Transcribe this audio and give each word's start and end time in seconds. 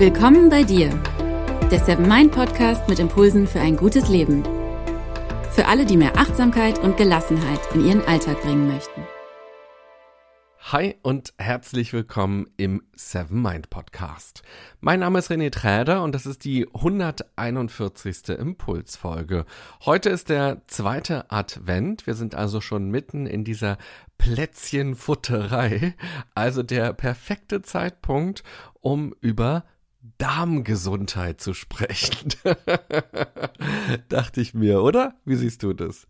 Willkommen 0.00 0.48
bei 0.48 0.62
dir, 0.62 0.88
der 1.70 1.78
Seven 1.78 2.08
Mind 2.08 2.32
Podcast 2.32 2.88
mit 2.88 2.98
Impulsen 2.98 3.46
für 3.46 3.60
ein 3.60 3.76
gutes 3.76 4.08
Leben. 4.08 4.42
Für 5.50 5.66
alle, 5.66 5.84
die 5.84 5.98
mehr 5.98 6.16
Achtsamkeit 6.16 6.78
und 6.78 6.96
Gelassenheit 6.96 7.60
in 7.74 7.84
ihren 7.84 8.02
Alltag 8.06 8.40
bringen 8.40 8.66
möchten. 8.66 9.02
Hi 10.72 10.96
und 11.02 11.34
herzlich 11.36 11.92
willkommen 11.92 12.46
im 12.56 12.82
Seven 12.94 13.42
Mind 13.42 13.68
Podcast. 13.68 14.42
Mein 14.80 15.00
Name 15.00 15.18
ist 15.18 15.30
René 15.30 15.50
Träder 15.50 16.02
und 16.02 16.14
das 16.14 16.24
ist 16.24 16.46
die 16.46 16.66
141. 16.72 18.30
Impulsfolge. 18.38 19.44
Heute 19.84 20.08
ist 20.08 20.30
der 20.30 20.62
zweite 20.66 21.30
Advent. 21.30 22.06
Wir 22.06 22.14
sind 22.14 22.34
also 22.34 22.62
schon 22.62 22.88
mitten 22.90 23.26
in 23.26 23.44
dieser 23.44 23.76
Plätzchenfutterei. 24.16 25.94
Also 26.34 26.62
der 26.62 26.94
perfekte 26.94 27.60
Zeitpunkt, 27.60 28.44
um 28.80 29.14
über 29.20 29.64
Darmgesundheit 30.18 31.40
zu 31.40 31.52
sprechen. 31.52 32.30
Dachte 34.08 34.40
ich 34.40 34.54
mir, 34.54 34.82
oder? 34.82 35.14
Wie 35.24 35.36
siehst 35.36 35.62
du 35.62 35.72
das? 35.74 36.06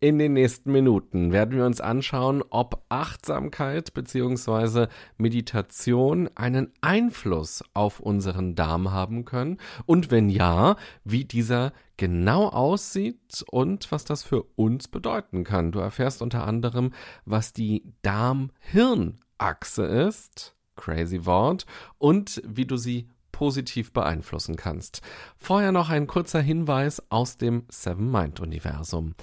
In 0.00 0.18
den 0.18 0.34
nächsten 0.34 0.70
Minuten 0.70 1.32
werden 1.32 1.56
wir 1.56 1.66
uns 1.66 1.80
anschauen, 1.80 2.42
ob 2.50 2.84
Achtsamkeit 2.88 3.94
bzw. 3.94 4.86
Meditation 5.16 6.30
einen 6.36 6.72
Einfluss 6.80 7.64
auf 7.74 7.98
unseren 8.00 8.54
Darm 8.54 8.92
haben 8.92 9.24
können 9.24 9.58
und 9.86 10.10
wenn 10.10 10.28
ja, 10.28 10.76
wie 11.04 11.24
dieser 11.24 11.72
genau 11.96 12.48
aussieht 12.48 13.44
und 13.50 13.90
was 13.90 14.04
das 14.04 14.22
für 14.22 14.42
uns 14.54 14.88
bedeuten 14.88 15.44
kann. 15.44 15.72
Du 15.72 15.80
erfährst 15.80 16.22
unter 16.22 16.46
anderem, 16.46 16.92
was 17.24 17.52
die 17.52 17.92
Darm-Hirn-Achse 18.02 19.84
ist 19.84 20.56
crazy 20.76 21.26
Wort, 21.26 21.66
und 21.98 22.42
wie 22.46 22.66
du 22.66 22.76
sie 22.76 23.08
positiv 23.32 23.92
beeinflussen 23.92 24.56
kannst. 24.56 25.02
Vorher 25.36 25.72
noch 25.72 25.90
ein 25.90 26.06
kurzer 26.06 26.40
Hinweis 26.40 27.02
aus 27.10 27.36
dem 27.36 27.64
Seven 27.68 28.10
Mind 28.10 28.38
Universum. 28.38 29.14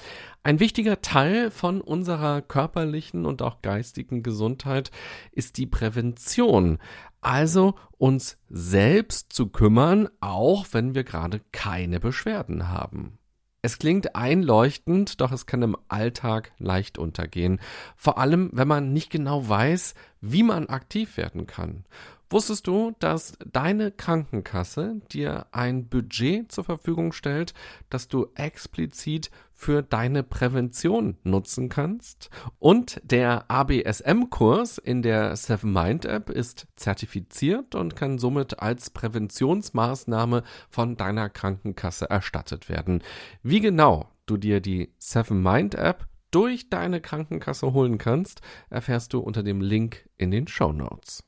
Ein 0.43 0.59
wichtiger 0.59 1.01
Teil 1.01 1.51
von 1.51 1.79
unserer 1.79 2.41
körperlichen 2.41 3.25
und 3.25 3.41
auch 3.41 3.61
geistigen 3.61 4.23
Gesundheit 4.23 4.91
ist 5.31 5.57
die 5.57 5.67
Prävention. 5.67 6.79
Also 7.21 7.75
uns 7.97 8.37
selbst 8.49 9.31
zu 9.33 9.47
kümmern, 9.47 10.09
auch 10.19 10.65
wenn 10.71 10.95
wir 10.95 11.03
gerade 11.03 11.41
keine 11.51 11.99
Beschwerden 11.99 12.69
haben. 12.69 13.19
Es 13.61 13.77
klingt 13.77 14.15
einleuchtend, 14.15 15.19
doch 15.19 15.33
es 15.33 15.45
kann 15.45 15.61
im 15.61 15.75
Alltag 15.89 16.53
leicht 16.59 16.97
untergehen. 16.97 17.59
Vor 17.97 18.17
allem, 18.17 18.49
wenn 18.53 18.69
man 18.69 18.93
nicht 18.93 19.09
genau 19.09 19.47
weiß, 19.47 19.95
wie 20.21 20.43
man 20.43 20.67
aktiv 20.67 21.17
werden 21.17 21.45
kann. 21.45 21.83
Wusstest 22.31 22.67
du, 22.67 22.95
dass 22.99 23.33
deine 23.51 23.91
Krankenkasse 23.91 25.01
dir 25.11 25.47
ein 25.51 25.87
Budget 25.87 26.51
zur 26.51 26.63
Verfügung 26.63 27.11
stellt, 27.11 27.55
das 27.89 28.07
du 28.07 28.27
explizit 28.35 29.31
für 29.55 29.81
deine 29.81 30.21
Prävention 30.21 31.17
nutzen 31.23 31.69
kannst? 31.69 32.29
Und 32.59 33.01
der 33.03 33.49
ABSM-Kurs 33.49 34.77
in 34.77 35.01
der 35.01 35.35
Seven 35.35 35.73
Mind 35.73 36.05
App 36.05 36.29
ist 36.29 36.67
zertifiziert 36.75 37.73
und 37.73 37.95
kann 37.95 38.19
somit 38.19 38.59
als 38.59 38.91
Präventionsmaßnahme 38.91 40.43
von 40.69 40.97
deiner 40.97 41.29
Krankenkasse 41.29 42.11
erstattet 42.11 42.69
werden. 42.69 43.01
Wie 43.41 43.59
genau 43.59 44.07
du 44.27 44.37
dir 44.37 44.61
die 44.61 44.93
Seven 44.99 45.41
Mind 45.41 45.73
App 45.73 46.07
durch 46.29 46.69
deine 46.69 47.01
Krankenkasse 47.01 47.73
holen 47.73 47.97
kannst, 47.97 48.41
erfährst 48.69 49.13
du 49.13 49.19
unter 49.19 49.41
dem 49.41 49.61
Link 49.61 50.07
in 50.17 50.29
den 50.29 50.47
Show 50.47 50.71
Notes. 50.71 51.23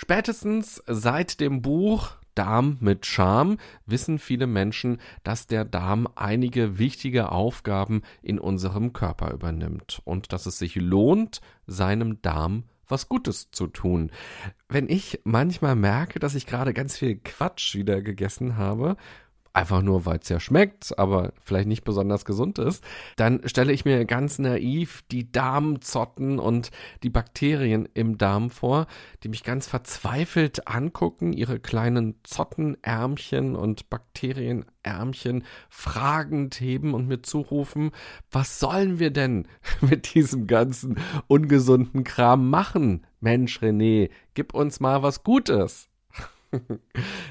Spätestens 0.00 0.80
seit 0.86 1.40
dem 1.40 1.60
Buch 1.60 2.12
Darm 2.36 2.76
mit 2.78 3.04
Charme 3.04 3.56
wissen 3.84 4.20
viele 4.20 4.46
Menschen, 4.46 4.98
dass 5.24 5.48
der 5.48 5.64
Darm 5.64 6.06
einige 6.14 6.78
wichtige 6.78 7.32
Aufgaben 7.32 8.02
in 8.22 8.38
unserem 8.38 8.92
Körper 8.92 9.32
übernimmt 9.32 10.00
und 10.04 10.32
dass 10.32 10.46
es 10.46 10.56
sich 10.56 10.76
lohnt, 10.76 11.40
seinem 11.66 12.22
Darm 12.22 12.62
was 12.86 13.08
Gutes 13.08 13.50
zu 13.50 13.66
tun. 13.66 14.12
Wenn 14.68 14.88
ich 14.88 15.20
manchmal 15.24 15.74
merke, 15.74 16.20
dass 16.20 16.36
ich 16.36 16.46
gerade 16.46 16.72
ganz 16.72 16.96
viel 16.96 17.16
Quatsch 17.16 17.74
wieder 17.74 18.00
gegessen 18.00 18.56
habe, 18.56 18.96
einfach 19.52 19.82
nur 19.82 20.06
weil 20.06 20.18
es 20.18 20.28
ja 20.28 20.40
schmeckt, 20.40 20.98
aber 20.98 21.32
vielleicht 21.40 21.68
nicht 21.68 21.84
besonders 21.84 22.24
gesund 22.24 22.58
ist, 22.58 22.84
dann 23.16 23.40
stelle 23.46 23.72
ich 23.72 23.84
mir 23.84 24.04
ganz 24.04 24.38
naiv 24.38 25.02
die 25.10 25.30
Darmzotten 25.30 26.38
und 26.38 26.70
die 27.02 27.10
Bakterien 27.10 27.88
im 27.94 28.18
Darm 28.18 28.50
vor, 28.50 28.86
die 29.22 29.28
mich 29.28 29.44
ganz 29.44 29.66
verzweifelt 29.66 30.68
angucken, 30.68 31.32
ihre 31.32 31.60
kleinen 31.60 32.16
Zottenärmchen 32.22 33.56
und 33.56 33.90
Bakterienärmchen 33.90 35.44
fragend 35.68 36.60
heben 36.60 36.94
und 36.94 37.08
mir 37.08 37.22
zurufen, 37.22 37.90
was 38.30 38.58
sollen 38.58 38.98
wir 38.98 39.10
denn 39.10 39.48
mit 39.80 40.14
diesem 40.14 40.46
ganzen 40.46 40.98
ungesunden 41.26 42.04
Kram 42.04 42.50
machen? 42.50 43.06
Mensch, 43.20 43.60
René, 43.60 44.10
gib 44.34 44.54
uns 44.54 44.80
mal 44.80 45.02
was 45.02 45.22
Gutes. 45.22 45.88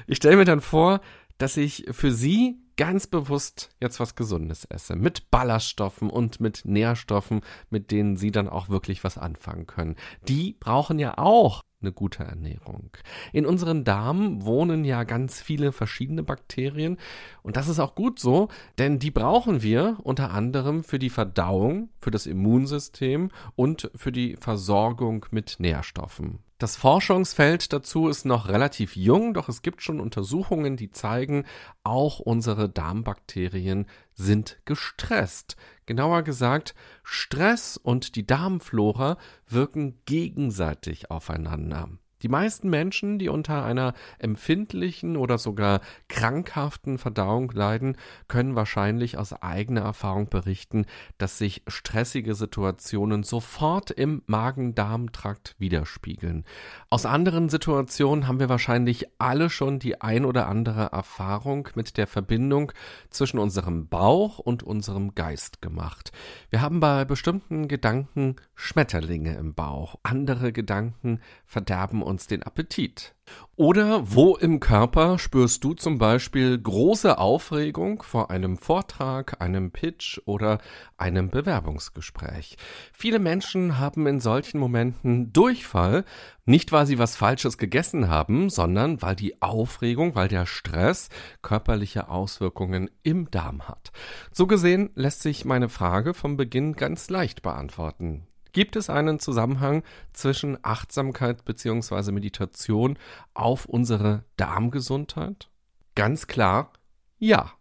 Ich 0.06 0.16
stelle 0.16 0.36
mir 0.36 0.44
dann 0.44 0.60
vor, 0.60 1.00
dass 1.38 1.56
ich 1.56 1.86
für 1.90 2.12
sie 2.12 2.60
ganz 2.76 3.06
bewusst 3.08 3.70
jetzt 3.80 3.98
was 3.98 4.14
Gesundes 4.14 4.64
esse. 4.64 4.94
Mit 4.94 5.30
Ballaststoffen 5.30 6.10
und 6.10 6.40
mit 6.40 6.62
Nährstoffen, 6.64 7.40
mit 7.70 7.90
denen 7.90 8.16
sie 8.16 8.30
dann 8.30 8.48
auch 8.48 8.68
wirklich 8.68 9.02
was 9.02 9.18
anfangen 9.18 9.66
können. 9.66 9.96
Die 10.28 10.56
brauchen 10.58 10.98
ja 10.98 11.18
auch 11.18 11.62
eine 11.80 11.92
gute 11.92 12.24
Ernährung. 12.24 12.90
In 13.32 13.46
unseren 13.46 13.84
Darmen 13.84 14.44
wohnen 14.44 14.84
ja 14.84 15.04
ganz 15.04 15.40
viele 15.40 15.72
verschiedene 15.72 16.22
Bakterien 16.22 16.98
und 17.42 17.56
das 17.56 17.68
ist 17.68 17.78
auch 17.78 17.94
gut 17.94 18.18
so, 18.18 18.48
denn 18.78 18.98
die 18.98 19.10
brauchen 19.10 19.62
wir 19.62 19.98
unter 20.02 20.32
anderem 20.32 20.82
für 20.82 20.98
die 20.98 21.10
Verdauung, 21.10 21.90
für 22.00 22.10
das 22.10 22.26
Immunsystem 22.26 23.30
und 23.54 23.90
für 23.94 24.12
die 24.12 24.36
Versorgung 24.36 25.26
mit 25.30 25.56
Nährstoffen. 25.58 26.40
Das 26.58 26.74
Forschungsfeld 26.74 27.72
dazu 27.72 28.08
ist 28.08 28.24
noch 28.24 28.48
relativ 28.48 28.96
jung, 28.96 29.32
doch 29.32 29.48
es 29.48 29.62
gibt 29.62 29.80
schon 29.80 30.00
Untersuchungen, 30.00 30.76
die 30.76 30.90
zeigen, 30.90 31.44
auch 31.84 32.18
unsere 32.18 32.68
Darmbakterien 32.68 33.86
sind 34.12 34.58
gestresst. 34.64 35.56
Genauer 35.86 36.22
gesagt, 36.22 36.74
Stress 37.04 37.76
und 37.76 38.16
die 38.16 38.26
Darmflora 38.26 39.18
wirken 39.46 40.00
gegenseitig 40.04 41.12
aufeinander. 41.12 41.90
Die 42.22 42.28
meisten 42.28 42.68
Menschen, 42.68 43.18
die 43.18 43.28
unter 43.28 43.64
einer 43.64 43.94
empfindlichen 44.18 45.16
oder 45.16 45.38
sogar 45.38 45.80
krankhaften 46.08 46.98
Verdauung 46.98 47.52
leiden, 47.52 47.96
können 48.26 48.56
wahrscheinlich 48.56 49.16
aus 49.16 49.32
eigener 49.32 49.82
Erfahrung 49.82 50.28
berichten, 50.28 50.86
dass 51.18 51.38
sich 51.38 51.62
stressige 51.68 52.34
Situationen 52.34 53.22
sofort 53.22 53.90
im 53.90 54.22
Magen-Darm-Trakt 54.26 55.54
widerspiegeln. 55.58 56.44
Aus 56.90 57.06
anderen 57.06 57.48
Situationen 57.48 58.26
haben 58.26 58.40
wir 58.40 58.48
wahrscheinlich 58.48 59.06
alle 59.18 59.48
schon 59.48 59.78
die 59.78 60.00
ein 60.00 60.24
oder 60.24 60.48
andere 60.48 60.86
Erfahrung 60.92 61.68
mit 61.74 61.96
der 61.96 62.06
Verbindung 62.06 62.72
zwischen 63.10 63.38
unserem 63.38 63.88
Bauch 63.88 64.38
und 64.38 64.62
unserem 64.62 65.14
Geist 65.14 65.62
gemacht. 65.62 66.10
Wir 66.50 66.60
haben 66.60 66.80
bei 66.80 67.04
bestimmten 67.04 67.68
Gedanken 67.68 68.36
Schmetterlinge 68.54 69.36
im 69.36 69.54
Bauch, 69.54 69.96
andere 70.02 70.52
Gedanken 70.52 71.20
verderben 71.46 72.02
uns 72.08 72.26
den 72.26 72.42
Appetit. 72.42 73.14
Oder 73.56 74.14
wo 74.14 74.36
im 74.36 74.60
Körper 74.60 75.18
spürst 75.18 75.64
du 75.64 75.74
zum 75.74 75.98
Beispiel 75.98 76.56
große 76.58 77.18
Aufregung 77.18 78.02
vor 78.02 78.30
einem 78.30 78.56
Vortrag, 78.56 79.40
einem 79.40 79.72
Pitch 79.72 80.20
oder 80.24 80.58
einem 80.96 81.28
Bewerbungsgespräch? 81.28 82.56
Viele 82.92 83.18
Menschen 83.18 83.78
haben 83.78 84.06
in 84.06 84.20
solchen 84.20 84.58
Momenten 84.58 85.32
Durchfall, 85.32 86.04
nicht 86.46 86.72
weil 86.72 86.86
sie 86.86 86.98
was 86.98 87.16
Falsches 87.16 87.58
gegessen 87.58 88.08
haben, 88.08 88.48
sondern 88.48 89.02
weil 89.02 89.16
die 89.16 89.42
Aufregung, 89.42 90.14
weil 90.14 90.28
der 90.28 90.46
Stress 90.46 91.08
körperliche 91.42 92.08
Auswirkungen 92.08 92.90
im 93.02 93.30
Darm 93.30 93.68
hat. 93.68 93.92
So 94.32 94.46
gesehen 94.46 94.90
lässt 94.94 95.22
sich 95.22 95.44
meine 95.44 95.68
Frage 95.68 96.14
vom 96.14 96.36
Beginn 96.36 96.74
ganz 96.74 97.10
leicht 97.10 97.42
beantworten. 97.42 98.26
Gibt 98.58 98.74
es 98.74 98.90
einen 98.90 99.20
Zusammenhang 99.20 99.84
zwischen 100.12 100.58
Achtsamkeit 100.62 101.44
bzw. 101.44 102.10
Meditation 102.10 102.98
auf 103.32 103.66
unsere 103.66 104.24
Darmgesundheit? 104.36 105.48
Ganz 105.94 106.26
klar, 106.26 106.72
ja. 107.20 107.52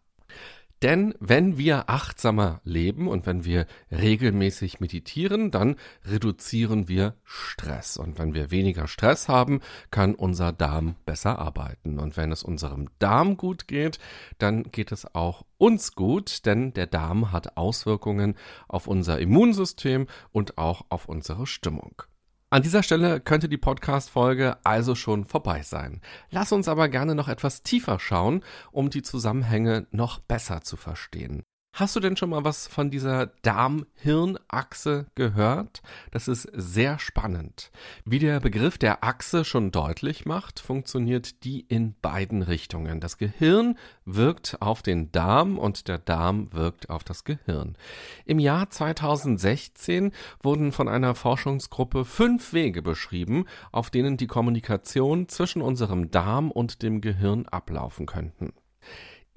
Denn 0.84 1.16
wenn 1.20 1.58
wir 1.58 1.90
achtsamer 1.90 2.62
leben 2.64 3.08
und 3.08 3.26
wenn 3.26 3.46
wir 3.46 3.66
regelmäßig 3.92 4.80
meditieren, 4.80 5.50
dann 5.50 5.76
reduzieren 6.06 6.88
wir 6.88 7.16
Stress. 7.24 7.98
Und 7.98 8.20
wenn 8.20 8.36
wir 8.36 8.52
weniger 8.52 8.88
Stress 8.88 9.28
haben, 9.28 9.62
kann 9.90 10.14
unser 10.14 10.52
Darm 10.52 10.96
besser 11.06 11.40
arbeiten. 11.40 11.98
Und 12.00 12.16
wenn 12.16 12.32
es 12.32 12.44
unserem 12.44 12.90
Darm 13.00 13.38
gut 13.38 13.68
geht, 13.68 13.98
dann 14.38 14.64
geht 14.72 14.92
es 14.92 15.16
auch 15.16 15.46
uns 15.58 15.94
gut, 15.94 16.46
denn 16.46 16.74
der 16.74 16.88
Darm 16.88 17.32
hat 17.32 17.58
Auswirkungen 17.58 18.36
auf 18.68 18.88
unser 18.88 19.20
Immunsystem 19.20 20.06
und 20.32 20.60
auch 20.60 20.86
auf 20.90 21.10
unsere 21.10 21.48
Stimmung. 21.48 22.04
An 22.50 22.62
dieser 22.62 22.82
Stelle 22.82 23.20
könnte 23.20 23.50
die 23.50 23.58
Podcast-Folge 23.58 24.56
also 24.64 24.96
schon 24.96 25.26
vorbei 25.26 25.64
sein. 25.64 26.00
Lass 26.30 26.54
uns 26.54 26.70
aber 26.70 26.88
gerne 26.88 27.14
noch 27.14 27.28
etwas 27.28 27.62
tiefer 27.62 28.00
schauen, 28.00 28.42
um 28.72 28.90
die 28.90 29.02
Zusammenhänge 29.02 29.86
noch 29.92 30.20
besser 30.20 30.62
zu 30.62 30.78
verstehen. 30.78 31.44
Hast 31.78 31.96
du 31.96 32.00
denn 32.00 32.18
schon 32.18 32.32
mal 32.32 32.44
was 32.44 32.66
von 32.66 32.90
dieser 32.90 33.28
Darm-Hirn-Achse 33.44 35.06
gehört? 35.14 35.84
Das 36.10 36.28
ist 36.28 36.50
sehr 36.52 36.98
spannend. 36.98 37.70
Wie 38.04 38.18
der 38.18 38.40
Begriff 38.40 38.80
der 38.80 39.04
Achse 39.04 39.46
schon 39.46 39.70
deutlich 39.70 40.26
macht, 40.26 40.60
funktioniert 40.60 41.44
die 41.44 41.60
in 41.60 41.94
beiden 42.02 42.42
Richtungen. 42.42 43.00
Das 43.00 43.20
Gehirn 43.20 43.78
wirkt 44.06 44.60
auf 44.60 44.82
den 44.82 45.12
Darm 45.12 45.60
und 45.60 45.88
der 45.88 46.00
Darm 46.00 46.52
wirkt 46.52 46.90
auf 46.90 47.04
das 47.04 47.26
Gehirn. 47.26 47.78
Im 48.26 48.40
Jahr 48.40 48.72
2016 48.72 50.14
wurden 50.42 50.72
von 50.72 50.88
einer 50.88 51.14
Forschungsgruppe 51.14 52.06
fünf 52.06 52.54
Wege 52.54 52.82
beschrieben, 52.82 53.46
auf 53.72 53.92
denen 53.92 54.18
die 54.18 54.26
Kommunikation 54.26 55.30
zwischen 55.30 55.62
unserem 55.62 56.10
Darm 56.10 56.50
und 56.50 56.82
dem 56.82 57.02
Gehirn 57.02 57.46
ablaufen 57.46 58.08
könnten. 58.08 58.54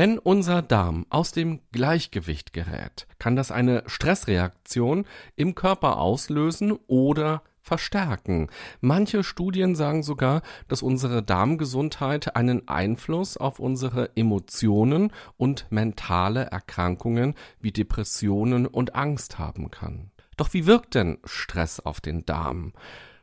Wenn 0.00 0.18
unser 0.18 0.62
Darm 0.62 1.04
aus 1.10 1.32
dem 1.32 1.60
Gleichgewicht 1.72 2.54
gerät, 2.54 3.06
kann 3.18 3.36
das 3.36 3.50
eine 3.50 3.82
Stressreaktion 3.84 5.04
im 5.36 5.54
Körper 5.54 5.98
auslösen 5.98 6.72
oder 6.86 7.42
verstärken. 7.60 8.48
Manche 8.80 9.22
Studien 9.22 9.74
sagen 9.74 10.02
sogar, 10.02 10.40
dass 10.68 10.80
unsere 10.80 11.22
Darmgesundheit 11.22 12.34
einen 12.34 12.66
Einfluss 12.66 13.36
auf 13.36 13.58
unsere 13.58 14.16
Emotionen 14.16 15.12
und 15.36 15.66
mentale 15.68 16.46
Erkrankungen 16.46 17.34
wie 17.60 17.70
Depressionen 17.70 18.66
und 18.66 18.94
Angst 18.94 19.38
haben 19.38 19.70
kann. 19.70 20.12
Doch 20.38 20.54
wie 20.54 20.64
wirkt 20.64 20.94
denn 20.94 21.18
Stress 21.26 21.78
auf 21.78 22.00
den 22.00 22.24
Darm? 22.24 22.72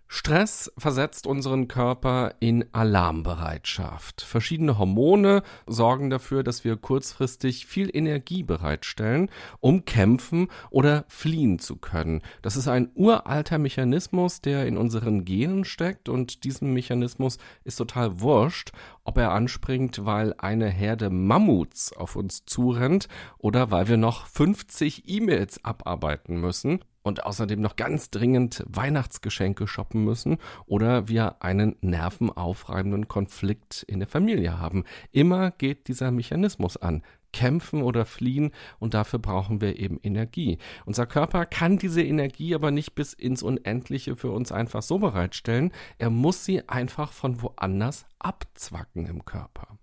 Stress 0.10 0.72
versetzt 0.78 1.28
unseren 1.28 1.68
Körper 1.68 2.36
in 2.40 2.66
Alarmbereitschaft. 2.72 4.22
Verschiedene 4.22 4.78
Hormone 4.78 5.44
sorgen 5.66 6.10
dafür, 6.10 6.44
dass 6.44 6.64
wir 6.64 6.78
kurzfristig 6.78 7.66
viel 7.66 7.90
Energie 7.94 8.44
bereitstellen, 8.44 9.30
um 9.60 9.84
kämpfen 9.84 10.48
oder 10.70 11.04
fliehen 11.10 11.60
zu 11.60 11.76
können. 11.76 12.22
Das 12.42 12.56
ist 12.56 12.70
ein 12.70 12.90
uralter 12.96 13.58
Mechanismus, 13.58 14.40
der 14.40 14.66
in 14.66 14.78
unseren 14.78 15.26
Genen 15.26 15.66
steckt 15.66 16.08
und 16.08 16.46
diesem 16.46 16.74
Mechanismus 16.74 17.38
ist 17.66 17.76
total 17.76 18.22
wurscht, 18.22 18.72
ob 19.04 19.18
er 19.18 19.32
anspringt, 19.32 20.06
weil 20.06 20.34
eine 20.38 20.70
Herde 20.70 21.10
Mammuts 21.10 21.92
auf 21.92 22.16
uns 22.16 22.46
zurennt 22.46 23.10
oder 23.38 23.72
weil 23.72 23.90
wir 23.90 23.98
noch 23.98 24.26
50 24.28 25.10
E-Mails 25.10 25.66
abarbeiten 25.66 26.40
müssen 26.40 26.80
und 27.08 27.26
außerdem 27.26 27.60
noch 27.62 27.76
ganz 27.76 28.10
dringend 28.10 28.64
Weihnachtsgeschenke 28.68 29.68
shoppen 29.68 30.04
müssen 30.04 30.38
oder 30.66 31.08
wir 31.08 31.42
einen 31.42 31.76
nervenaufreibenden 31.82 33.08
Konflikt 33.08 33.84
in 33.84 34.00
der 34.00 34.08
Familie 34.08 34.60
haben. 34.60 34.84
Immer 35.12 35.52
geht 35.52 35.88
dieser 35.88 36.12
Mechanismus 36.12 36.78
an. 36.78 37.04
Kämpfen 37.34 37.84
oder 37.84 38.06
fliehen 38.06 38.52
und 38.80 38.94
dafür 38.94 39.20
brauchen 39.20 39.62
wir 39.62 39.78
eben 39.78 40.00
Energie. 40.02 40.58
Unser 40.86 41.06
Körper 41.06 41.46
kann 41.46 41.78
diese 41.78 42.02
Energie 42.02 42.56
aber 42.56 42.72
nicht 42.72 42.96
bis 42.96 43.14
ins 43.14 43.44
Unendliche 43.44 44.16
für 44.16 44.32
uns 44.32 44.52
einfach 44.52 44.82
so 44.82 44.98
bereitstellen. 44.98 45.72
Er 45.98 46.10
muss 46.10 46.46
sie 46.46 46.68
einfach 46.68 47.12
von 47.12 47.42
woanders 47.42 48.06
abzwacken 48.20 49.06
im 49.06 49.26
Körper. 49.26 49.78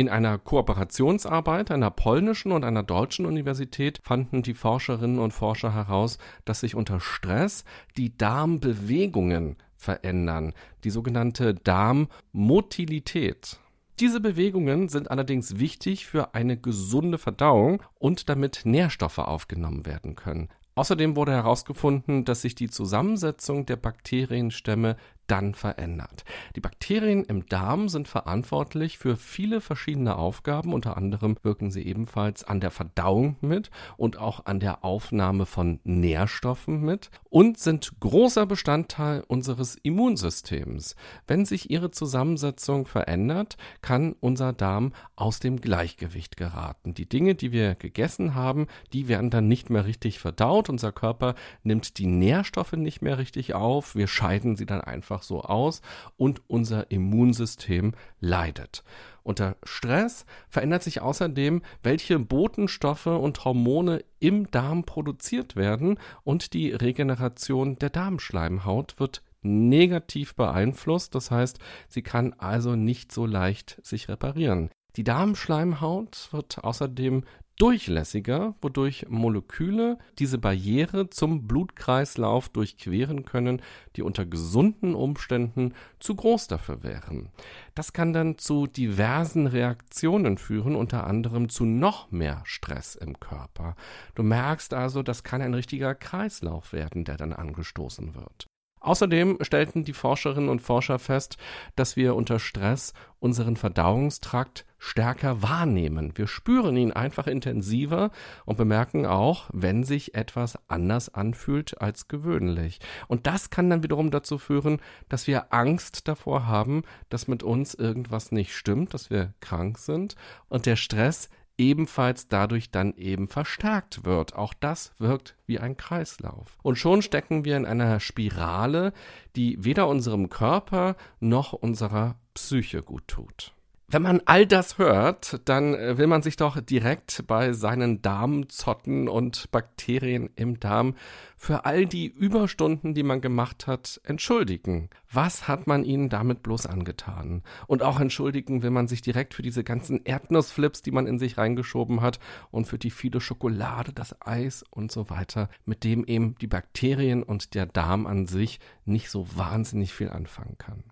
In 0.00 0.08
einer 0.08 0.38
Kooperationsarbeit 0.38 1.70
einer 1.70 1.90
polnischen 1.90 2.52
und 2.52 2.64
einer 2.64 2.82
deutschen 2.82 3.26
Universität 3.26 4.00
fanden 4.02 4.40
die 4.40 4.54
Forscherinnen 4.54 5.18
und 5.18 5.32
Forscher 5.32 5.74
heraus, 5.74 6.16
dass 6.46 6.60
sich 6.60 6.74
unter 6.74 7.00
Stress 7.00 7.66
die 7.98 8.16
Darmbewegungen 8.16 9.56
verändern, 9.76 10.54
die 10.84 10.90
sogenannte 10.90 11.52
Darmmotilität. 11.52 13.60
Diese 13.98 14.22
Bewegungen 14.22 14.88
sind 14.88 15.10
allerdings 15.10 15.58
wichtig 15.58 16.06
für 16.06 16.34
eine 16.34 16.56
gesunde 16.56 17.18
Verdauung 17.18 17.82
und 17.98 18.30
damit 18.30 18.62
Nährstoffe 18.64 19.18
aufgenommen 19.18 19.84
werden 19.84 20.16
können. 20.16 20.48
Außerdem 20.76 21.14
wurde 21.14 21.32
herausgefunden, 21.32 22.24
dass 22.24 22.40
sich 22.40 22.54
die 22.54 22.70
Zusammensetzung 22.70 23.66
der 23.66 23.76
Bakterienstämme 23.76 24.96
dann 25.30 25.54
verändert. 25.54 26.24
Die 26.56 26.60
Bakterien 26.60 27.24
im 27.24 27.46
Darm 27.46 27.88
sind 27.88 28.08
verantwortlich 28.08 28.98
für 28.98 29.16
viele 29.16 29.60
verschiedene 29.60 30.16
Aufgaben. 30.16 30.72
Unter 30.72 30.96
anderem 30.96 31.36
wirken 31.42 31.70
sie 31.70 31.86
ebenfalls 31.86 32.42
an 32.42 32.58
der 32.60 32.72
Verdauung 32.72 33.36
mit 33.40 33.70
und 33.96 34.18
auch 34.18 34.46
an 34.46 34.58
der 34.58 34.84
Aufnahme 34.84 35.46
von 35.46 35.78
Nährstoffen 35.84 36.80
mit 36.82 37.10
und 37.28 37.58
sind 37.58 38.00
großer 38.00 38.46
Bestandteil 38.46 39.22
unseres 39.28 39.76
Immunsystems. 39.76 40.96
Wenn 41.28 41.44
sich 41.44 41.70
ihre 41.70 41.92
Zusammensetzung 41.92 42.86
verändert, 42.86 43.56
kann 43.82 44.16
unser 44.18 44.52
Darm 44.52 44.92
aus 45.14 45.38
dem 45.38 45.60
Gleichgewicht 45.60 46.36
geraten. 46.36 46.94
Die 46.94 47.08
Dinge, 47.08 47.36
die 47.36 47.52
wir 47.52 47.76
gegessen 47.76 48.34
haben, 48.34 48.66
die 48.92 49.06
werden 49.06 49.30
dann 49.30 49.46
nicht 49.46 49.70
mehr 49.70 49.86
richtig 49.86 50.18
verdaut. 50.18 50.68
Unser 50.68 50.90
Körper 50.90 51.34
nimmt 51.62 51.98
die 51.98 52.06
Nährstoffe 52.06 52.72
nicht 52.72 53.00
mehr 53.00 53.18
richtig 53.18 53.54
auf. 53.54 53.94
Wir 53.94 54.08
scheiden 54.08 54.56
sie 54.56 54.66
dann 54.66 54.80
einfach 54.80 55.19
einfach 55.20 55.22
so 55.22 55.42
aus 55.42 55.82
und 56.16 56.42
unser 56.48 56.90
Immunsystem 56.90 57.92
leidet. 58.20 58.82
Unter 59.22 59.56
Stress 59.62 60.24
verändert 60.48 60.82
sich 60.82 61.02
außerdem, 61.02 61.62
welche 61.82 62.18
Botenstoffe 62.18 63.06
und 63.06 63.44
Hormone 63.44 64.02
im 64.18 64.50
Darm 64.50 64.84
produziert 64.84 65.56
werden 65.56 65.98
und 66.24 66.54
die 66.54 66.70
Regeneration 66.72 67.78
der 67.78 67.90
Darmschleimhaut 67.90 68.98
wird 68.98 69.22
negativ 69.42 70.34
beeinflusst. 70.34 71.14
Das 71.14 71.30
heißt, 71.30 71.58
sie 71.88 72.02
kann 72.02 72.34
also 72.38 72.76
nicht 72.76 73.12
so 73.12 73.26
leicht 73.26 73.78
sich 73.82 74.08
reparieren. 74.08 74.70
Die 74.96 75.04
Darmschleimhaut 75.04 76.28
wird 76.32 76.64
außerdem 76.64 77.22
durchlässiger, 77.60 78.54
wodurch 78.62 79.06
Moleküle 79.08 79.98
diese 80.18 80.38
Barriere 80.38 81.10
zum 81.10 81.46
Blutkreislauf 81.46 82.48
durchqueren 82.48 83.24
können, 83.24 83.60
die 83.96 84.02
unter 84.02 84.24
gesunden 84.24 84.94
Umständen 84.94 85.74
zu 85.98 86.14
groß 86.14 86.48
dafür 86.48 86.82
wären. 86.82 87.28
Das 87.74 87.92
kann 87.92 88.12
dann 88.12 88.38
zu 88.38 88.66
diversen 88.66 89.46
Reaktionen 89.46 90.38
führen, 90.38 90.74
unter 90.74 91.06
anderem 91.06 91.48
zu 91.50 91.64
noch 91.64 92.10
mehr 92.10 92.42
Stress 92.44 92.94
im 92.94 93.20
Körper. 93.20 93.76
Du 94.14 94.22
merkst 94.22 94.72
also, 94.72 95.02
das 95.02 95.22
kann 95.22 95.42
ein 95.42 95.54
richtiger 95.54 95.94
Kreislauf 95.94 96.72
werden, 96.72 97.04
der 97.04 97.18
dann 97.18 97.32
angestoßen 97.32 98.14
wird. 98.14 98.49
Außerdem 98.80 99.38
stellten 99.42 99.84
die 99.84 99.92
Forscherinnen 99.92 100.48
und 100.48 100.60
Forscher 100.60 100.98
fest, 100.98 101.36
dass 101.76 101.96
wir 101.96 102.16
unter 102.16 102.38
Stress 102.38 102.94
unseren 103.18 103.56
Verdauungstrakt 103.56 104.64
stärker 104.78 105.42
wahrnehmen. 105.42 106.12
Wir 106.16 106.26
spüren 106.26 106.74
ihn 106.76 106.90
einfach 106.90 107.26
intensiver 107.26 108.10
und 108.46 108.56
bemerken 108.56 109.04
auch, 109.04 109.50
wenn 109.52 109.84
sich 109.84 110.14
etwas 110.14 110.58
anders 110.68 111.14
anfühlt 111.14 111.80
als 111.82 112.08
gewöhnlich. 112.08 112.80
Und 113.06 113.26
das 113.26 113.50
kann 113.50 113.68
dann 113.68 113.82
wiederum 113.82 114.10
dazu 114.10 114.38
führen, 114.38 114.80
dass 115.10 115.26
wir 115.26 115.52
Angst 115.52 116.08
davor 116.08 116.46
haben, 116.46 116.82
dass 117.10 117.28
mit 117.28 117.42
uns 117.42 117.74
irgendwas 117.74 118.32
nicht 118.32 118.54
stimmt, 118.54 118.94
dass 118.94 119.10
wir 119.10 119.34
krank 119.40 119.76
sind 119.76 120.16
und 120.48 120.64
der 120.64 120.76
Stress 120.76 121.28
ebenfalls 121.60 122.26
dadurch 122.26 122.70
dann 122.70 122.94
eben 122.94 123.28
verstärkt 123.28 124.04
wird. 124.04 124.34
Auch 124.34 124.54
das 124.54 124.92
wirkt 124.98 125.36
wie 125.46 125.58
ein 125.58 125.76
Kreislauf. 125.76 126.58
Und 126.62 126.76
schon 126.76 127.02
stecken 127.02 127.44
wir 127.44 127.58
in 127.58 127.66
einer 127.66 128.00
Spirale, 128.00 128.94
die 129.36 129.62
weder 129.62 129.86
unserem 129.86 130.30
Körper 130.30 130.96
noch 131.20 131.52
unserer 131.52 132.16
Psyche 132.32 132.82
gut 132.82 133.06
tut. 133.06 133.52
Wenn 133.92 134.02
man 134.02 134.22
all 134.24 134.46
das 134.46 134.78
hört, 134.78 135.40
dann 135.46 135.74
äh, 135.74 135.98
will 135.98 136.06
man 136.06 136.22
sich 136.22 136.36
doch 136.36 136.60
direkt 136.60 137.24
bei 137.26 137.52
seinen 137.52 138.00
Darmzotten 138.02 139.08
und 139.08 139.50
Bakterien 139.50 140.30
im 140.36 140.60
Darm 140.60 140.94
für 141.36 141.64
all 141.64 141.86
die 141.86 142.06
Überstunden, 142.06 142.94
die 142.94 143.02
man 143.02 143.20
gemacht 143.20 143.66
hat, 143.66 144.00
entschuldigen. 144.04 144.90
Was 145.10 145.48
hat 145.48 145.66
man 145.66 145.82
ihnen 145.82 146.08
damit 146.08 146.44
bloß 146.44 146.66
angetan? 146.66 147.42
Und 147.66 147.82
auch 147.82 147.98
entschuldigen 147.98 148.62
will 148.62 148.70
man 148.70 148.86
sich 148.86 149.02
direkt 149.02 149.34
für 149.34 149.42
diese 149.42 149.64
ganzen 149.64 150.04
Erdnussflips, 150.04 150.82
die 150.82 150.92
man 150.92 151.08
in 151.08 151.18
sich 151.18 151.36
reingeschoben 151.36 152.00
hat 152.00 152.20
und 152.52 152.66
für 152.66 152.78
die 152.78 152.92
viele 152.92 153.20
Schokolade, 153.20 153.92
das 153.92 154.14
Eis 154.24 154.64
und 154.70 154.92
so 154.92 155.10
weiter, 155.10 155.48
mit 155.64 155.82
dem 155.82 156.04
eben 156.04 156.36
die 156.36 156.46
Bakterien 156.46 157.24
und 157.24 157.54
der 157.54 157.66
Darm 157.66 158.06
an 158.06 158.28
sich 158.28 158.60
nicht 158.84 159.10
so 159.10 159.26
wahnsinnig 159.36 159.92
viel 159.92 160.10
anfangen 160.10 160.58
kann. 160.58 160.84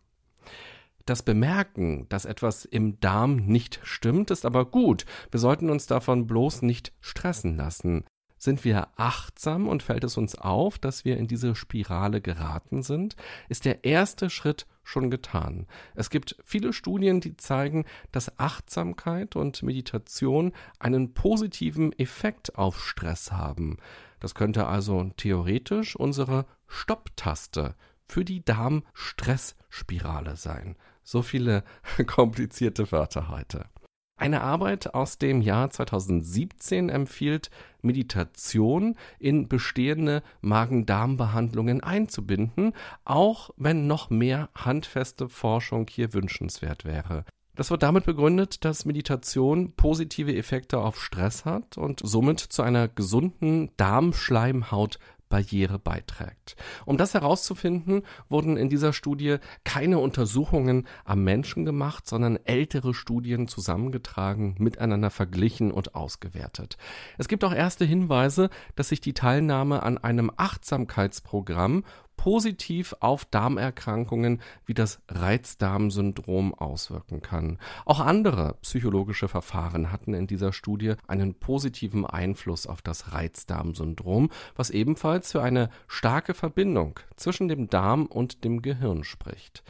Das 1.09 1.23
Bemerken, 1.23 2.07
dass 2.11 2.27
etwas 2.27 2.67
im 2.67 3.00
Darm 3.00 3.37
nicht 3.37 3.81
stimmt, 3.83 4.31
ist 4.31 4.45
aber 4.45 4.67
gut. 4.67 5.07
Wir 5.31 5.41
sollten 5.41 5.71
uns 5.71 5.87
davon 5.87 6.27
bloß 6.27 6.61
nicht 6.61 6.93
stressen 7.00 7.57
lassen. 7.57 8.05
Sind 8.37 8.62
wir 8.62 8.88
achtsam 8.97 9.69
und 9.69 9.83
fällt 9.83 10.05
es 10.05 10.19
uns 10.19 10.35
auf, 10.35 10.79
dass 10.79 11.07
wir 11.07 11.17
in 11.17 11.27
diese 11.27 11.55
Spirale 11.55 12.21
geraten 12.21 12.83
sind, 12.83 13.17
ist 13.49 13.65
der 13.65 13.85
erste 13.85 14.29
Schritt 14.29 14.67
schon 14.83 15.09
getan. 15.11 15.67
Es 15.95 16.11
gibt 16.11 16.37
viele 16.45 16.75
Studien, 16.75 17.23
die 17.23 17.38
zeigen, 17.38 17.87
dass 18.12 18.38
Achtsamkeit 18.38 19.35
und 19.35 19.62
Meditation 19.62 20.53
einen 20.79 21.15
positiven 21.15 21.99
Effekt 21.99 22.59
auf 22.59 22.85
Stress 22.85 23.33
haben. 23.33 23.79
Das 24.21 24.35
könnte 24.35 24.67
also 24.67 25.11
theoretisch 25.17 25.97
unsere 25.97 26.45
Stopptaste 26.67 27.77
für 28.05 28.27
die 28.27 28.45
Darm-Stress-Spirale 28.45 30.37
sein. 30.37 30.77
So 31.11 31.23
viele 31.23 31.65
komplizierte 32.07 32.93
Wörter 32.93 33.31
heute. 33.31 33.65
Eine 34.19 34.43
Arbeit 34.43 34.93
aus 34.93 35.17
dem 35.17 35.41
Jahr 35.41 35.71
2017 35.71 36.91
empfiehlt, 36.91 37.49
Meditation 37.81 38.95
in 39.19 39.49
bestehende 39.49 40.23
Magen-Darm-Behandlungen 40.43 41.83
einzubinden, 41.83 42.75
auch 43.07 43.49
wenn 43.57 43.87
noch 43.87 44.11
mehr 44.11 44.50
handfeste 44.55 45.31
Forschung 45.31 45.87
hier 45.88 46.12
wünschenswert 46.12 46.85
wäre. 46.85 47.25
Das 47.55 47.71
wird 47.71 47.83
damit 47.83 48.05
begründet, 48.05 48.67
dass 48.67 48.85
Meditation 48.85 49.73
positive 49.77 50.37
Effekte 50.37 50.79
auf 50.79 51.03
Stress 51.03 51.47
hat 51.47 51.79
und 51.79 52.00
somit 52.05 52.38
zu 52.38 52.61
einer 52.61 52.87
gesunden 52.87 53.71
Darmschleimhaut 53.79 54.99
Barriere 55.29 55.79
beiträgt. 55.79 56.57
Um 56.85 56.97
das 56.97 57.15
herauszufinden, 57.15 58.03
wurden 58.29 58.57
in 58.57 58.69
dieser 58.69 58.93
Studie 58.93 59.37
keine 59.65 59.99
Untersuchungen 59.99 60.87
am 61.05 61.25
Menschen 61.25 61.65
gemacht, 61.65 62.07
sondern 62.07 62.39
ältere 62.45 62.95
Studien 62.95 63.49
zusammengetragen, 63.49 64.57
miteinander 64.59 65.11
verglichen 65.11 65.71
und 65.71 65.95
ausgewertet. 65.95 66.77
Es 67.19 67.29
gibt 67.29 67.45
auch 67.45 67.55
erste 67.55 67.85
Hinweise, 67.85 68.51
dass 68.77 68.89
sich 68.89 69.01
die 69.01 69.15
Teilnahme 69.15 69.83
an 69.83 69.99
einem 69.99 70.31
Achtsamkeitsprogramm 70.37 71.85
positiv 72.19 72.95
auf 73.01 73.25
Darmerkrankungen 73.25 74.43
wie 74.67 74.75
das 74.75 75.01
Reizdarmsyndrom 75.09 76.53
auswirken 76.53 77.23
kann. 77.23 77.59
Auch 77.87 78.01
andere 78.01 78.57
psychologische 78.61 79.29
Verfahren 79.29 79.91
hatten 79.91 80.13
in 80.13 80.27
dieser 80.27 80.53
Studie 80.53 80.97
einen 81.07 81.33
positiven 81.35 82.05
Einfluss 82.05 82.67
auf 82.67 82.83
das 82.83 83.15
Reizdarmsyndrom, 83.15 84.29
was 84.55 84.69
ebenfalls 84.69 85.33
für 85.33 85.43
eine 85.43 85.71
starke 85.87 86.35
Verbindung 86.35 87.01
zwischen 87.17 87.49
dem 87.49 87.71
Darm 87.71 88.05
und 88.05 88.45
dem 88.45 88.61
Gehirn 88.61 89.05
spricht. 89.05 89.63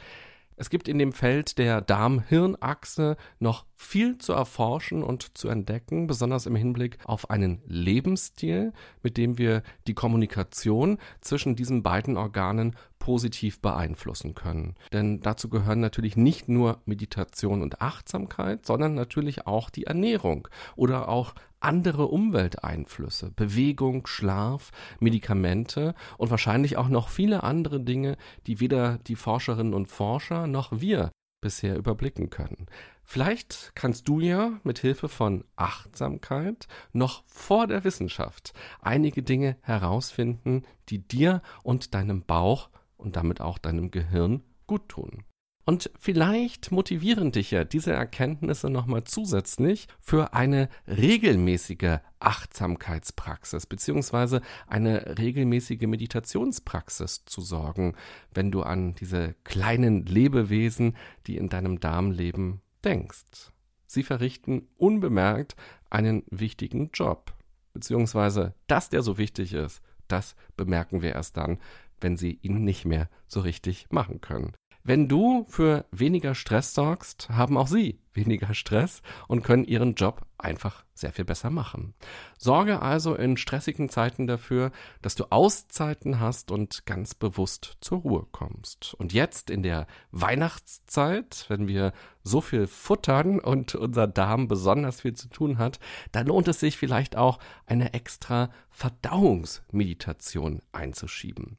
Es 0.59 0.69
gibt 0.69 0.89
in 0.89 0.99
dem 0.99 1.13
Feld 1.13 1.57
der 1.57 1.79
Darm-Hirn-Achse 1.79 3.15
noch 3.39 3.65
viel 3.77 4.17
zu 4.17 4.33
erforschen 4.33 5.03
und 5.03 5.37
zu 5.37 5.47
entdecken, 5.47 6.05
besonders 6.05 6.45
im 6.47 6.55
Hinblick 6.57 6.97
auf 7.05 7.29
einen 7.29 7.61
Lebensstil, 7.65 8.73
mit 9.01 9.15
dem 9.15 9.37
wir 9.37 9.63
die 9.87 9.93
Kommunikation 9.93 10.97
zwischen 11.21 11.55
diesen 11.55 11.81
beiden 11.81 12.17
Organen 12.17 12.75
positiv 12.99 13.61
beeinflussen 13.61 14.35
können. 14.35 14.75
Denn 14.93 15.21
dazu 15.21 15.49
gehören 15.49 15.79
natürlich 15.79 16.17
nicht 16.17 16.49
nur 16.49 16.81
Meditation 16.85 17.61
und 17.61 17.81
Achtsamkeit, 17.81 18.65
sondern 18.65 18.93
natürlich 18.93 19.47
auch 19.47 19.69
die 19.69 19.85
Ernährung 19.85 20.47
oder 20.75 21.09
auch 21.09 21.33
andere 21.59 22.07
Umwelteinflüsse, 22.07 23.31
Bewegung, 23.31 24.07
Schlaf, 24.07 24.71
Medikamente 24.99 25.95
und 26.17 26.29
wahrscheinlich 26.29 26.77
auch 26.77 26.89
noch 26.89 27.09
viele 27.09 27.43
andere 27.43 27.79
Dinge, 27.79 28.17
die 28.47 28.59
weder 28.59 28.99
die 28.99 29.15
Forscherinnen 29.15 29.73
und 29.73 29.87
Forscher 29.87 30.47
noch 30.47 30.79
wir 30.79 31.11
bisher 31.41 31.77
überblicken 31.77 32.29
können. 32.29 32.67
Vielleicht 33.03 33.71
kannst 33.73 34.07
du 34.07 34.19
ja 34.19 34.59
mit 34.63 34.79
Hilfe 34.79 35.09
von 35.09 35.43
Achtsamkeit 35.55 36.67
noch 36.93 37.23
vor 37.27 37.65
der 37.65 37.83
Wissenschaft 37.83 38.53
einige 38.81 39.23
Dinge 39.23 39.57
herausfinden, 39.61 40.63
die 40.89 40.99
dir 40.99 41.41
und 41.63 41.93
deinem 41.93 42.23
Bauch 42.23 42.69
und 42.99 43.15
damit 43.15 43.41
auch 43.41 43.57
deinem 43.57 43.91
Gehirn 43.91 44.43
gut 44.67 44.89
tun. 44.89 45.23
Und 45.69 45.91
vielleicht 45.99 46.71
motivieren 46.71 47.31
dich 47.31 47.51
ja 47.51 47.63
diese 47.63 47.93
Erkenntnisse 47.93 48.71
nochmal 48.71 49.03
zusätzlich 49.03 49.87
für 49.99 50.33
eine 50.33 50.67
regelmäßige 50.87 51.99
Achtsamkeitspraxis 52.19 53.67
beziehungsweise 53.67 54.41
eine 54.65 55.19
regelmäßige 55.19 55.81
Meditationspraxis 55.81 57.23
zu 57.25 57.41
sorgen, 57.41 57.93
wenn 58.33 58.51
du 58.51 58.63
an 58.63 58.95
diese 58.95 59.35
kleinen 59.43 60.07
Lebewesen, 60.07 60.97
die 61.27 61.37
in 61.37 61.49
deinem 61.49 61.79
Darm 61.79 62.09
leben, 62.09 62.61
denkst. 62.83 63.51
Sie 63.85 64.01
verrichten 64.01 64.67
unbemerkt 64.75 65.55
einen 65.91 66.23
wichtigen 66.31 66.89
Job. 66.95 67.33
Beziehungsweise, 67.73 68.55
dass 68.65 68.89
der 68.89 69.03
so 69.03 69.19
wichtig 69.19 69.53
ist, 69.53 69.83
das 70.07 70.35
bemerken 70.57 71.03
wir 71.03 71.13
erst 71.13 71.37
dann, 71.37 71.59
wenn 72.01 72.17
sie 72.17 72.39
ihn 72.41 72.63
nicht 72.63 72.85
mehr 72.85 73.09
so 73.27 73.39
richtig 73.41 73.87
machen 73.91 74.21
können. 74.21 74.53
Wenn 74.83 75.07
du 75.07 75.45
für 75.49 75.85
weniger 75.91 76.35
Stress 76.35 76.73
sorgst, 76.73 77.29
haben 77.29 77.57
auch 77.57 77.67
sie 77.67 77.99
weniger 78.19 78.53
Stress 78.53 79.01
und 79.27 79.43
können 79.43 79.63
ihren 79.63 79.95
Job 79.95 80.25
einfach 80.37 80.83
sehr 80.93 81.11
viel 81.11 81.25
besser 81.25 81.49
machen. 81.49 81.93
Sorge 82.37 82.81
also 82.81 83.15
in 83.15 83.37
stressigen 83.37 83.89
Zeiten 83.89 84.27
dafür, 84.27 84.71
dass 85.01 85.15
du 85.15 85.25
Auszeiten 85.31 86.19
hast 86.19 86.51
und 86.51 86.85
ganz 86.85 87.15
bewusst 87.15 87.77
zur 87.81 87.99
Ruhe 87.99 88.27
kommst. 88.31 88.93
Und 88.95 89.13
jetzt 89.13 89.49
in 89.49 89.63
der 89.63 89.87
Weihnachtszeit, 90.11 91.45
wenn 91.47 91.67
wir 91.67 91.93
so 92.23 92.41
viel 92.41 92.67
futtern 92.67 93.39
und 93.39 93.75
unser 93.75 94.07
Darm 94.07 94.47
besonders 94.47 95.01
viel 95.01 95.13
zu 95.13 95.29
tun 95.29 95.57
hat, 95.57 95.79
da 96.11 96.21
lohnt 96.21 96.47
es 96.47 96.59
sich 96.59 96.77
vielleicht 96.77 97.15
auch 97.15 97.39
eine 97.65 97.93
extra 97.93 98.49
Verdauungsmeditation 98.69 100.61
einzuschieben. 100.71 101.57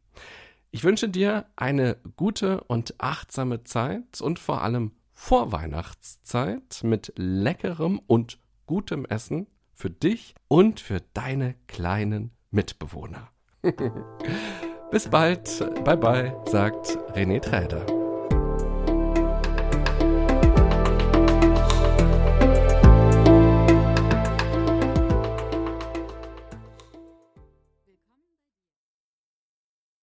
Ich 0.73 0.85
wünsche 0.85 1.09
dir 1.09 1.47
eine 1.57 1.97
gute 2.17 2.63
und 2.65 2.95
achtsame 2.99 3.65
Zeit 3.65 4.21
und 4.21 4.39
vor 4.39 4.63
allem 4.63 4.93
Vorweihnachtszeit 5.23 6.81
mit 6.83 7.13
leckerem 7.15 8.01
und 8.07 8.39
gutem 8.65 9.05
Essen 9.05 9.49
für 9.75 9.91
dich 9.91 10.35
und 10.49 10.81
für 10.81 11.03
deine 11.13 11.57
kleinen 11.69 12.33
Mitbewohner. 12.51 13.29
Bis 14.91 15.09
bald, 15.09 15.85
bye 15.85 15.99
bye, 15.99 16.35
sagt 16.47 16.99
René 17.15 17.39
Träder. 17.39 18.00